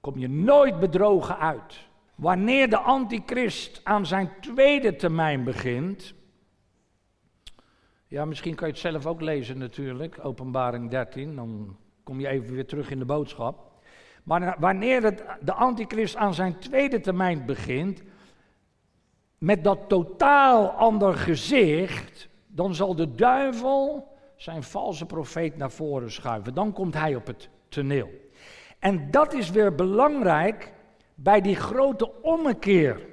[0.00, 1.86] kom je nooit bedrogen uit.
[2.14, 6.14] Wanneer de antichrist aan zijn tweede termijn begint.
[8.06, 12.54] Ja, misschien kan je het zelf ook lezen natuurlijk, Openbaring 13, dan kom je even
[12.54, 13.68] weer terug in de boodschap.
[14.22, 18.02] Maar wanneer het, de antichrist aan zijn tweede termijn begint,
[19.38, 26.54] met dat totaal ander gezicht, dan zal de duivel zijn valse profeet naar voren schuiven.
[26.54, 28.10] Dan komt hij op het toneel.
[28.78, 30.72] En dat is weer belangrijk
[31.14, 33.06] bij die grote ommekeer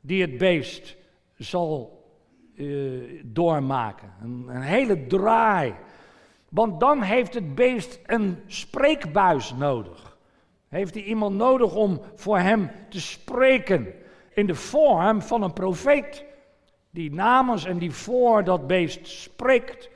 [0.00, 0.96] die het beest
[1.36, 2.04] zal
[2.54, 4.12] uh, doormaken.
[4.22, 5.74] Een, een hele draai.
[6.48, 10.18] Want dan heeft het beest een spreekbuis nodig.
[10.68, 13.94] Heeft hij iemand nodig om voor hem te spreken
[14.36, 16.24] in de vorm van een profeet.
[16.90, 19.88] Die namens en die voor dat beest spreekt.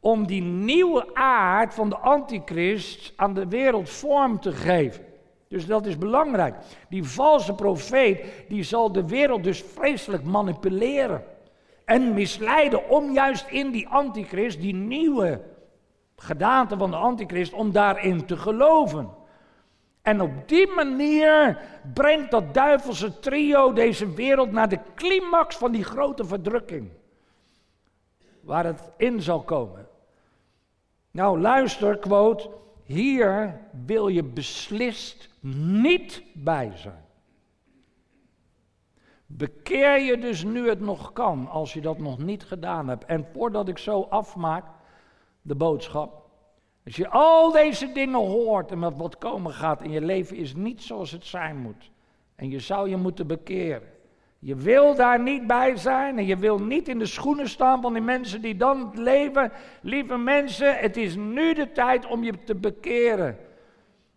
[0.00, 5.04] Om die nieuwe aard van de antichrist aan de wereld vorm te geven.
[5.48, 6.54] Dus dat is belangrijk.
[6.88, 11.24] Die valse profeet, die zal de wereld dus vreselijk manipuleren.
[11.84, 15.40] En misleiden om juist in die antichrist, die nieuwe
[16.16, 19.15] gedaante van de antichrist, om daarin te geloven.
[20.06, 21.58] En op die manier
[21.94, 26.90] brengt dat duivelse trio deze wereld naar de climax van die grote verdrukking.
[28.40, 29.88] Waar het in zal komen.
[31.10, 32.50] Nou, luister, quote.
[32.84, 37.04] Hier wil je beslist niet bij zijn.
[39.26, 43.04] Bekeer je dus nu het nog kan, als je dat nog niet gedaan hebt.
[43.04, 44.64] En voordat ik zo afmaak
[45.42, 46.25] de boodschap.
[46.86, 50.82] Als je al deze dingen hoort en wat komen gaat in je leven is niet
[50.82, 51.90] zoals het zijn moet.
[52.36, 53.88] En je zou je moeten bekeren.
[54.38, 57.92] Je wil daar niet bij zijn en je wil niet in de schoenen staan van
[57.92, 59.52] die mensen die dan leven.
[59.80, 63.36] Lieve mensen, het is nu de tijd om je te bekeren.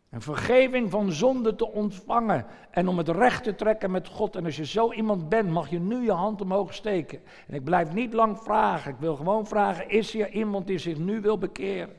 [0.10, 4.36] Een vergeving van zonde te ontvangen en om het recht te trekken met God.
[4.36, 7.22] En als je zo iemand bent, mag je nu je hand omhoog steken.
[7.48, 8.92] En ik blijf niet lang vragen.
[8.92, 11.99] Ik wil gewoon vragen: is er iemand die zich nu wil bekeren?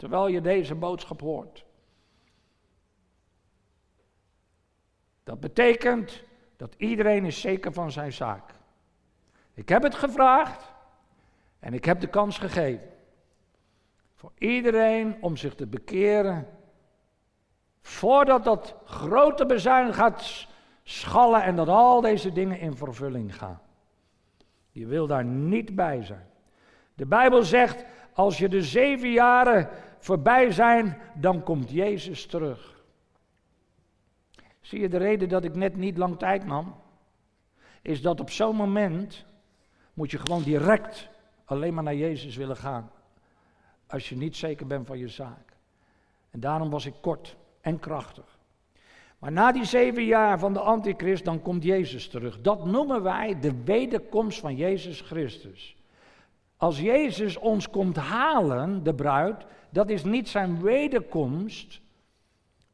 [0.00, 1.64] Terwijl je deze boodschap hoort.
[5.24, 6.22] Dat betekent
[6.56, 8.54] dat iedereen is zeker van zijn zaak.
[9.54, 10.72] Ik heb het gevraagd
[11.58, 12.88] en ik heb de kans gegeven.
[14.14, 16.46] Voor iedereen om zich te bekeren
[17.80, 20.46] Voordat dat grote bezuin gaat
[20.82, 23.60] schallen en dat al deze dingen in vervulling gaan.
[24.70, 26.28] Je wil daar niet bij zijn.
[26.94, 29.68] De Bijbel zegt, als je de zeven jaren
[30.00, 32.82] voorbij zijn, dan komt Jezus terug.
[34.60, 36.74] Zie je de reden dat ik net niet lang tijd nam?
[37.82, 39.24] Is dat op zo'n moment
[39.94, 41.08] moet je gewoon direct
[41.44, 42.90] alleen maar naar Jezus willen gaan.
[43.86, 45.56] Als je niet zeker bent van je zaak.
[46.30, 48.38] En daarom was ik kort en krachtig.
[49.18, 52.40] Maar na die zeven jaar van de antichrist, dan komt Jezus terug.
[52.40, 55.76] Dat noemen wij de wederkomst van Jezus Christus.
[56.56, 61.80] Als Jezus ons komt halen, de bruid, dat is niet zijn wederkomst,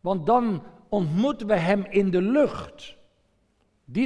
[0.00, 2.96] want dan ontmoeten we hem in de lucht.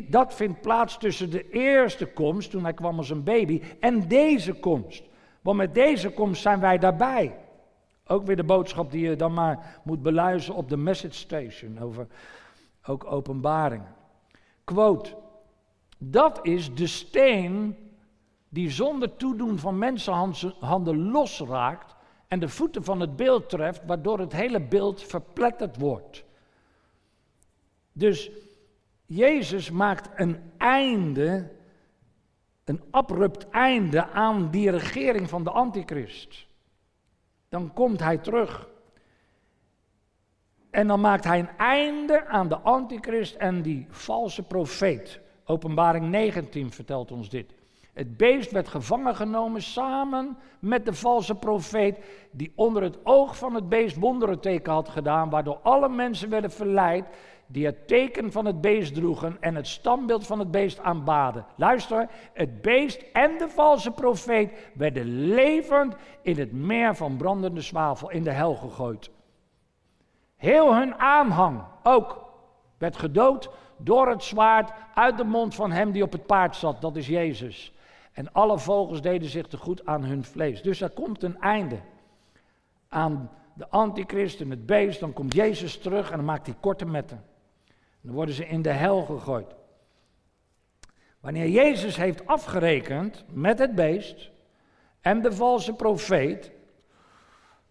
[0.08, 4.52] Dat vindt plaats tussen de eerste komst, toen hij kwam als een baby, en deze
[4.52, 5.02] komst.
[5.40, 7.36] Want met deze komst zijn wij daarbij.
[8.06, 12.06] Ook weer de boodschap die je dan maar moet beluisteren op de message station over
[12.86, 13.94] ook openbaringen.
[14.64, 15.16] Quote,
[15.98, 17.76] dat is de steen
[18.48, 21.96] die zonder toedoen van mensenhanden losraakt
[22.30, 26.24] en de voeten van het beeld treft, waardoor het hele beeld verpletterd wordt.
[27.92, 28.30] Dus
[29.06, 31.50] Jezus maakt een einde,
[32.64, 36.48] een abrupt einde aan die regering van de antichrist
[37.50, 38.68] dan komt hij terug.
[40.70, 45.20] En dan maakt hij een einde aan de antichrist en die valse profeet.
[45.44, 47.54] Openbaring 19 vertelt ons dit.
[47.92, 51.98] Het beest werd gevangen genomen samen met de valse profeet,
[52.30, 56.50] die onder het oog van het beest wonderen teken had gedaan, waardoor alle mensen werden
[56.50, 57.06] verleid
[57.46, 61.46] die het teken van het beest droegen en het standbeeld van het beest aanbaden.
[61.56, 68.10] Luister, het beest en de valse profeet werden levend in het meer van brandende zwavel
[68.10, 69.10] in de hel gegooid.
[70.36, 72.24] Heel hun aanhang ook
[72.78, 76.80] werd gedood door het zwaard uit de mond van hem die op het paard zat,
[76.80, 77.72] dat is Jezus.
[78.20, 80.62] En alle vogels deden zich te goed aan hun vlees.
[80.62, 81.78] Dus er komt een einde
[82.88, 86.86] aan de antichrist en het beest, dan komt Jezus terug en dan maakt hij korte
[86.86, 87.24] metten.
[88.00, 89.54] Dan worden ze in de hel gegooid.
[91.20, 94.30] Wanneer Jezus heeft afgerekend met het beest
[95.00, 96.52] en de valse profeet,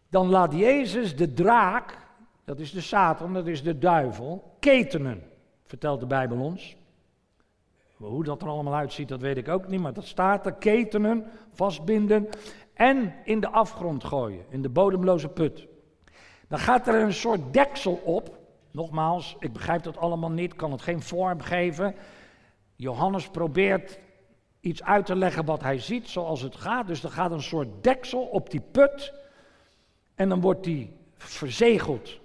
[0.09, 1.97] dan laat Jezus de draak,
[2.45, 5.23] dat is de Satan, dat is de duivel, ketenen,
[5.65, 6.77] vertelt de Bijbel ons.
[8.07, 11.25] Hoe dat er allemaal uitziet, dat weet ik ook niet, maar dat staat er, ketenen,
[11.53, 12.29] vastbinden
[12.73, 15.67] en in de afgrond gooien, in de bodemloze put.
[16.47, 18.37] Dan gaat er een soort deksel op.
[18.71, 21.95] Nogmaals, ik begrijp dat allemaal niet, kan het geen vorm geven.
[22.75, 23.99] Johannes probeert
[24.59, 26.87] iets uit te leggen wat hij ziet, zoals het gaat.
[26.87, 29.13] Dus er gaat een soort deksel op die put
[30.15, 32.19] en dan wordt die verzegeld.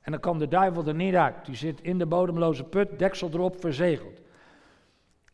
[0.00, 1.46] En dan kan de duivel er niet uit.
[1.46, 4.24] Die zit in de bodemloze put, deksel erop, verzegeld.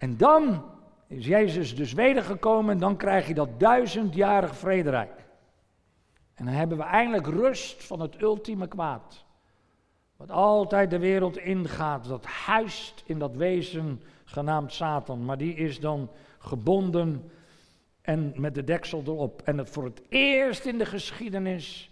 [0.03, 0.65] En dan
[1.07, 5.25] is Jezus dus wedergekomen en dan krijg je dat duizendjarig vrederijk.
[6.35, 9.25] En dan hebben we eindelijk rust van het ultieme kwaad.
[10.17, 15.25] Wat altijd de wereld ingaat, dat huist in dat wezen genaamd Satan.
[15.25, 17.31] Maar die is dan gebonden
[18.01, 19.43] en met de deksel erop.
[19.43, 21.91] En het voor het eerst in de geschiedenis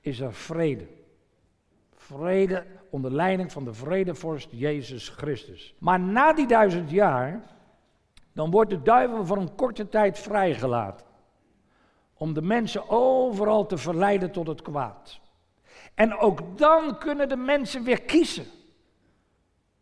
[0.00, 0.86] is er vrede.
[2.06, 5.74] Vrede onder leiding van de vredevorst Jezus Christus.
[5.78, 7.42] Maar na die duizend jaar,
[8.32, 11.06] dan wordt de duivel voor een korte tijd vrijgelaten.
[12.14, 15.20] Om de mensen overal te verleiden tot het kwaad.
[15.94, 18.46] En ook dan kunnen de mensen weer kiezen.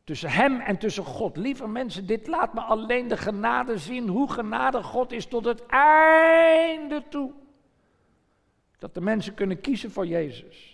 [0.05, 1.37] Tussen hem en tussen God.
[1.37, 4.09] Lieve mensen, dit laat me alleen de genade zien.
[4.09, 7.33] Hoe genade God is tot het einde toe.
[8.79, 10.74] Dat de mensen kunnen kiezen voor Jezus.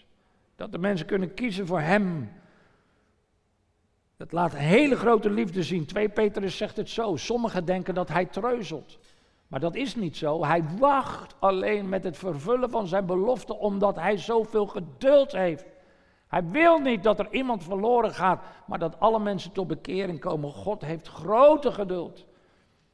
[0.61, 2.33] Dat de mensen kunnen kiezen voor Hem.
[4.17, 5.87] Dat laat hele grote liefde zien.
[5.87, 7.17] 2 Petrus zegt het zo.
[7.17, 8.99] Sommigen denken dat Hij treuzelt.
[9.49, 10.45] Maar dat is niet zo.
[10.45, 15.65] Hij wacht alleen met het vervullen van zijn belofte omdat Hij zoveel geduld heeft.
[16.27, 20.51] Hij wil niet dat er iemand verloren gaat, maar dat alle mensen tot bekering komen.
[20.51, 22.27] God heeft grote geduld.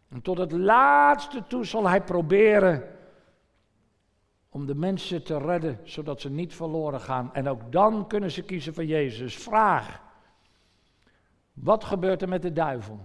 [0.09, 2.96] En tot het laatste toe zal Hij proberen
[4.57, 7.35] om de mensen te redden, zodat ze niet verloren gaan.
[7.35, 9.37] En ook dan kunnen ze kiezen voor Jezus.
[9.37, 10.01] Vraag,
[11.53, 13.01] wat gebeurt er met de duivel?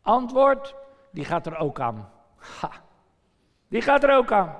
[0.00, 0.74] Antwoord,
[1.12, 2.10] die gaat er ook aan.
[2.36, 2.70] Ha,
[3.68, 4.56] die gaat er ook aan.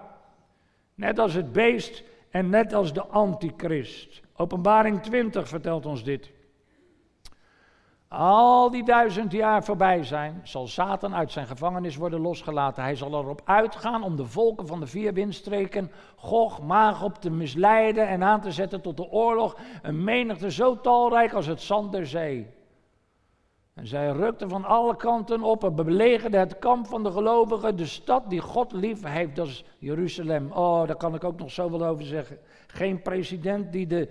[0.94, 4.20] Net als het beest en net als de antichrist.
[4.36, 6.32] Openbaring 20 vertelt ons dit
[8.14, 12.82] al die duizend jaar voorbij zijn, zal Satan uit zijn gevangenis worden losgelaten.
[12.82, 18.08] Hij zal erop uitgaan om de volken van de vier windstreken, Gog, Magop, te misleiden
[18.08, 19.56] en aan te zetten tot de oorlog.
[19.82, 22.46] Een menigte zo talrijk als het zand der zee.
[23.74, 27.86] En zij rukten van alle kanten op en belegerden het kamp van de gelovigen, de
[27.86, 30.52] stad die God lief heeft, dat is Jeruzalem.
[30.52, 32.38] Oh, daar kan ik ook nog zoveel over zeggen.
[32.66, 34.08] Geen president die de,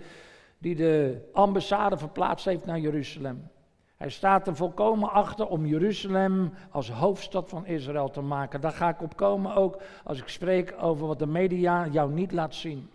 [0.58, 3.52] die de ambassade verplaatst heeft naar Jeruzalem.
[3.96, 8.60] Hij staat er volkomen achter om Jeruzalem als hoofdstad van Israël te maken.
[8.60, 12.32] Daar ga ik op komen ook als ik spreek over wat de media jou niet
[12.32, 12.90] laat zien.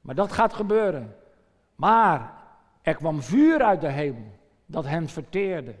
[0.00, 1.16] Maar dat gaat gebeuren.
[1.74, 2.32] Maar
[2.82, 5.74] er kwam vuur uit de hemel dat hen verteerde.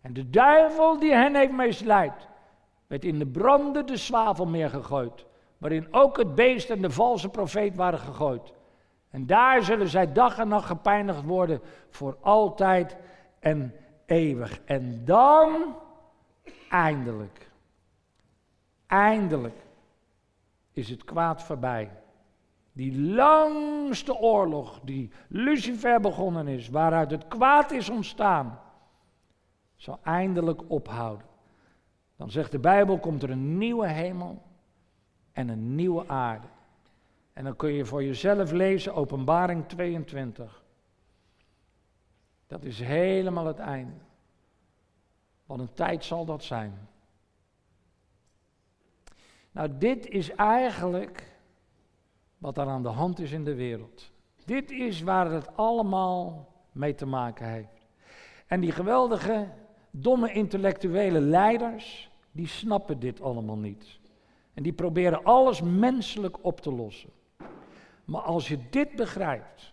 [0.00, 2.28] En de duivel die hen heeft misleid,
[2.86, 5.26] werd in de brandende zwavelmeer gegooid.
[5.58, 8.52] Waarin ook het beest en de valse profeet waren gegooid.
[9.10, 12.96] En daar zullen zij dag en nacht gepijnigd worden voor altijd
[13.40, 13.74] en
[14.06, 14.60] eeuwig.
[14.64, 15.76] En dan,
[16.68, 17.50] eindelijk,
[18.86, 19.66] eindelijk
[20.72, 21.90] is het kwaad voorbij.
[22.72, 28.60] Die langste oorlog die Lucifer begonnen is, waaruit het kwaad is ontstaan,
[29.76, 31.26] zal eindelijk ophouden.
[32.16, 34.42] Dan zegt de Bijbel, komt er een nieuwe hemel
[35.32, 36.46] en een nieuwe aarde.
[37.32, 40.59] En dan kun je voor jezelf lezen, Openbaring 22.
[42.50, 43.94] Dat is helemaal het einde.
[45.46, 46.88] Wat een tijd zal dat zijn.
[49.50, 51.38] Nou, dit is eigenlijk
[52.38, 54.10] wat er aan de hand is in de wereld.
[54.44, 57.86] Dit is waar het allemaal mee te maken heeft.
[58.46, 59.48] En die geweldige,
[59.90, 63.98] domme intellectuele leiders, die snappen dit allemaal niet.
[64.54, 67.10] En die proberen alles menselijk op te lossen.
[68.04, 69.69] Maar als je dit begrijpt,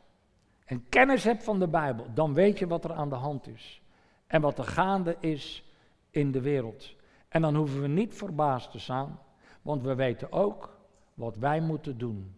[0.68, 3.82] en kennis hebt van de Bijbel, dan weet je wat er aan de hand is.
[4.28, 5.64] En wat er gaande is
[6.10, 6.96] in de wereld.
[7.28, 9.20] En dan hoeven we niet verbaasd te staan,
[9.62, 10.78] want we weten ook
[11.14, 12.36] wat wij moeten doen.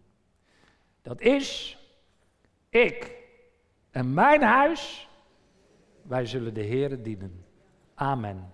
[1.02, 1.78] Dat is,
[2.70, 3.18] ik
[3.92, 5.10] en mijn huis,
[6.02, 7.46] wij zullen de Heer dienen.
[7.94, 8.54] Amen.